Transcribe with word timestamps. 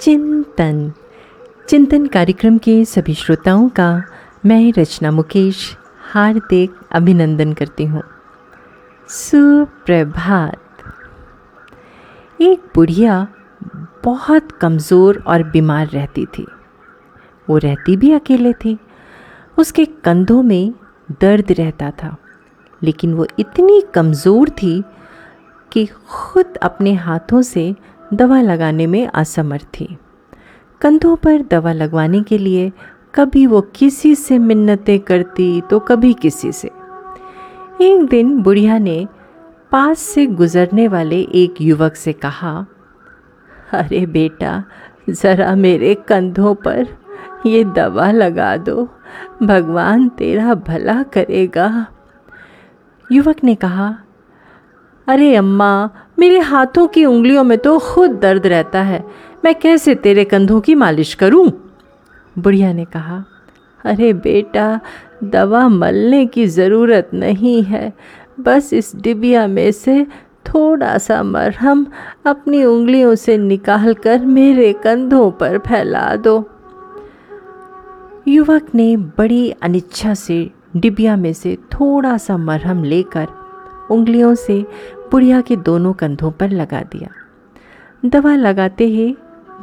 चिंतन। 0.00 0.92
चिंतन 1.68 2.06
कार्यक्रम 2.06 2.58
के 2.58 2.84
सभी 2.84 3.14
श्रोताओं 3.14 3.68
का 3.68 4.02
मैं 4.46 4.72
रचना 4.78 5.10
मुकेश 5.10 5.76
हार्दिक 6.12 6.72
अभिनंदन 6.92 7.52
करती 7.52 7.84
हूँ। 7.84 8.02
सुप्रभात। 9.08 10.60
एक 12.40 12.62
बुढ़िया 12.74 13.28
बहुत 14.04 14.52
कमज़ोर 14.52 15.24
और 15.26 15.42
बीमार 15.42 15.86
रहती 15.86 16.26
थी। 16.26 16.46
वो 17.50 17.58
रहती 17.58 17.96
भी 17.96 18.12
अकेले 18.12 18.52
थी। 18.52 18.78
उसके 19.58 19.84
कंधों 19.84 20.42
में 20.42 20.72
दर्द 21.20 21.52
रहता 21.52 21.90
था। 21.90 22.16
लेकिन 22.82 23.14
वो 23.14 23.26
इतनी 23.38 23.82
कमज़ोर 23.94 24.48
थी 24.48 24.84
कि 25.72 25.86
खुद 25.86 26.56
अपने 26.56 26.94
हाथों 26.94 27.42
से 27.42 27.74
दवा 28.14 28.40
लगाने 28.40 28.86
में 28.86 29.06
असमर्थ 29.06 29.66
थी। 29.80 29.96
कंधों 30.80 31.16
पर 31.16 31.42
दवा 31.42 31.72
लगवाने 31.72 32.22
के 32.22 32.38
लिए 32.38 32.72
कभी 33.14 33.46
वो 33.46 33.60
किसी 33.74 34.14
से 34.14 34.38
मिन्नतें 34.38 34.98
करती 35.00 35.60
तो 35.60 35.78
कभी 35.80 36.12
किसी 36.14 36.52
से। 36.52 36.70
एक 37.82 38.06
दिन 38.10 38.38
बुढ़िया 38.42 38.78
ने 38.78 39.06
पास 39.72 39.98
से 39.98 40.26
गुजरने 40.26 40.88
वाले 40.88 41.20
एक 41.20 41.60
युवक 41.60 41.94
से 41.94 42.12
कहा, 42.12 42.66
अरे 43.72 44.04
बेटा, 44.06 44.64
ज़रा 45.10 45.54
मेरे 45.54 45.94
कंधों 46.08 46.54
पर 46.54 46.86
ये 47.46 47.64
दवा 47.64 48.10
लगा 48.10 48.56
दो। 48.56 48.88
भगवान 49.42 50.08
तेरा 50.08 50.54
भला 50.54 51.02
करेगा। 51.02 51.86
युवक 53.12 53.44
ने 53.44 53.54
कहा, 53.54 53.94
अरे 55.06 55.34
अम्मा 55.36 55.90
मेरे 56.18 56.38
हाथों 56.38 56.86
की 56.86 57.04
उंगलियों 57.04 57.44
में 57.44 57.58
तो 57.58 57.78
खुद 57.78 58.10
दर्द 58.10 58.46
रहता 58.46 58.82
है। 58.82 59.04
मैं 59.44 59.54
कैसे 59.54 59.94
तेरे 59.94 60.24
कंधों 60.24 60.60
की 60.60 60.74
मालिश 60.74 61.14
करूँ? 61.14 61.50
बुढ़िया 62.38 62.72
ने 62.72 62.84
कहा, 62.84 63.24
अरे 63.84 64.12
बेटा, 64.12 64.80
दवा 65.24 65.68
मलने 65.68 66.26
की 66.26 66.46
ज़रूरत 66.46 67.10
नहीं 67.14 67.62
है। 67.62 67.92
बस 68.40 68.72
इस 68.72 68.96
डिबिया 68.96 69.46
में 69.46 69.72
से 69.72 70.06
थोड़ा 70.46 70.98
सा 70.98 71.22
मरहम 71.22 71.86
अपनी 72.26 72.64
उंगलियों 72.64 73.14
से 73.14 73.38
निकाल 73.38 73.94
कर 73.94 74.18
मेरे 74.18 74.72
कंधों 74.72 75.30
पर 75.30 75.58
फैला 75.58 76.16
दो। 76.16 76.48
युवक 78.28 78.66
ने 78.74 78.96
बड़ी 78.96 79.50
अनिच्छा 79.50 80.14
से 80.14 80.50
डिबिया 80.76 81.16
में 81.16 81.32
से 81.32 81.56
थोड़ा 81.56 82.16
सा 82.16 82.36
मरहम 82.36 82.84
लेकर 82.84 83.26
उंगलियों 83.90 84.34
से 84.34 84.66
बुढ़िया 85.10 85.40
के 85.40 85.56
दोनों 85.56 85.92
कंधों 85.92 86.30
पर 86.30 86.50
लगा 86.50 86.80
दिया। 86.80 87.08
दवा 88.04 88.36
लगाते 88.36 88.84
ही 88.84 89.16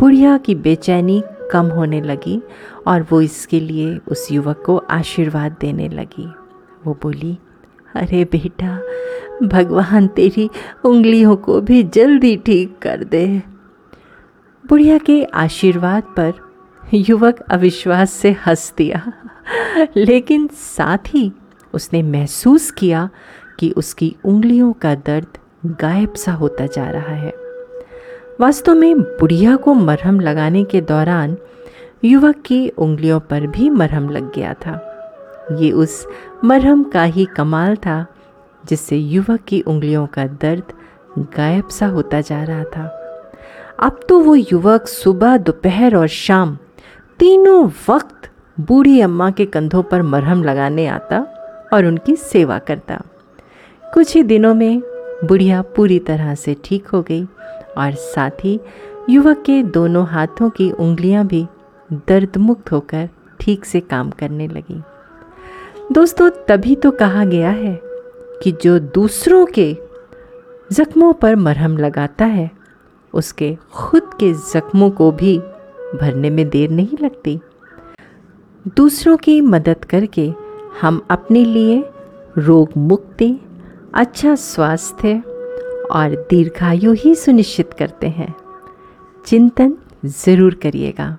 बुढ़िया 0.00 0.38
की 0.38 0.54
बेचैनी 0.54 1.22
कम 1.52 1.66
होने 1.66 2.00
लगी 2.00 2.42
और 2.86 3.06
वो 3.10 3.20
इसके 3.20 3.60
लिए 3.60 4.00
उस 4.08 4.32
युवक 4.32 4.62
को 4.66 4.76
आशीर्वाद 4.76 5.56
देने 5.60 5.88
लगी। 5.88 6.32
वो 6.86 6.98
बोली, 7.02 7.38
अरे 7.94 8.24
बेटा, 8.24 8.80
भगवान 9.42 10.06
तेरी 10.06 10.50
उंगलियों 10.84 11.36
को 11.36 11.60
भी 11.60 11.82
जल्दी 11.82 12.36
ठीक 12.36 12.78
कर 12.82 13.04
दे। 13.04 13.42
बुढ़िया 14.68 14.98
के 14.98 15.24
आशीर्वाद 15.24 16.02
पर 16.02 16.32
युवक 16.94 17.40
अविश्वास 17.40 18.10
से 18.10 18.32
हंस 18.32 18.74
दिया। 18.78 19.12
लेकिन 19.96 20.46
साथ 20.46 20.98
ही 21.08 21.32
उसने 21.74 22.02
महसूस 22.02 22.70
किया 22.70 23.10
कि 23.58 23.70
उसकी 23.70 24.16
उंगलियों 24.24 24.72
का 24.72 24.94
दर्द 24.94 25.26
गायब 25.66 26.14
सा 26.14 26.32
होता 26.32 26.66
जा 26.66 26.90
रहा 26.90 27.14
है। 27.14 27.32
वास्तव 28.40 28.74
में 28.74 29.00
बुढ़िया 29.00 29.56
को 29.56 29.74
मरहम 29.74 30.20
लगाने 30.20 30.64
के 30.64 30.80
दौरान 30.80 31.36
युवक 32.04 32.36
की 32.46 32.68
उंगलियों 32.68 33.20
पर 33.20 33.46
भी 33.46 33.70
मरहम 33.70 34.08
लग 34.08 34.34
गया 34.34 34.54
था। 34.54 34.92
ये 35.60 35.70
उस 35.70 36.06
मरहम 36.44 36.82
का 36.84 37.02
ही 37.02 37.24
कमाल 37.24 37.76
था, 37.76 38.06
जिससे 38.68 38.96
युवक 38.96 39.40
की 39.40 39.60
उंगलियों 39.60 40.06
का 40.06 40.26
दर्द 40.26 40.62
गायब 41.18 41.68
सा 41.68 41.86
होता 41.86 42.20
जा 42.20 42.42
रहा 42.44 42.64
था। 42.64 43.02
अब 43.80 44.00
तो 44.08 44.20
वो 44.20 44.34
युवक 44.34 44.86
सुबह, 44.86 45.36
दोपहर 45.36 45.96
और 45.96 46.06
शाम 46.06 46.58
तीनों 47.18 47.70
वक्त 47.88 48.30
बूढ़ी 48.60 49.00
अम्मा 49.00 49.30
के 49.30 49.46
कंधों 49.46 49.82
पर 49.82 50.02
मरहम 50.02 50.42
लगाने 50.42 50.86
आता 50.86 51.18
और 51.72 51.86
उनकी 51.86 52.16
सेवा 52.16 52.58
करता। 52.58 53.02
कुछ 53.94 54.14
ही 54.16 54.22
दिनों 54.22 54.54
में 54.54 54.80
बुढ़िया 55.24 55.62
पूरी 55.76 55.98
तरह 55.98 56.34
से 56.34 56.56
ठीक 56.64 56.86
हो 56.86 57.02
गई 57.02 57.24
और 57.78 57.94
साथ 57.94 58.44
ही 58.44 58.58
युवक 59.10 59.42
के 59.46 59.62
दोनों 59.62 60.06
हाथों 60.06 60.50
की 60.50 60.70
उंगलियाँ 60.70 61.26
भी 61.26 61.46
दर्द 61.92 62.36
मुक्त 62.36 62.72
होकर 62.72 63.08
ठीक 63.40 63.64
से 63.64 63.80
काम 63.80 64.10
करने 64.10 64.46
लगी। 64.48 64.82
दोस्तों, 65.92 66.30
तभी 66.48 66.74
तो 66.74 66.90
कहा 66.90 67.24
गया 67.24 67.50
है 67.50 67.80
कि 68.42 68.52
जो 68.52 68.78
दूसरों 68.78 69.46
के 69.46 69.76
ज़ख्मों 70.72 71.12
पर 71.12 71.36
मरहम 71.36 71.76
लगाता 71.78 72.24
है, 72.24 72.50
उसके 73.14 73.56
खुद 73.72 74.10
के 74.20 74.32
ज़ख्मों 74.32 74.90
को 74.90 75.10
भी 75.12 75.38
भरने 76.00 76.30
में 76.30 76.48
देर 76.48 76.70
नहीं 76.70 76.98
लगती। 77.00 77.38
दूसरों 78.76 79.16
की 79.16 79.40
मदद 79.40 79.84
करके 79.84 80.32
हम 80.80 81.06
अपने 81.10 81.44
लिए 81.44 81.84
रोग 82.38 82.70
मुक्ति 82.76 83.36
अच्छा 83.96 84.34
स्वास्थ्य 84.34 85.22
और 85.90 86.26
दीर्घायु 86.30 86.92
ही 86.92 87.14
सुनिश्चित 87.14 87.72
करते 87.72 88.08
हैं। 88.08 88.34
चिंतन 89.26 89.76
ज़रूर 90.04 90.54
करिएगा। 90.54 91.18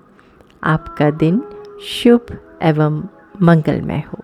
आपका 0.63 1.09
दिन 1.11 1.41
शुभ 1.87 2.37
एवं 2.61 3.03
मंगलमय 3.41 4.03
हो। 4.07 4.19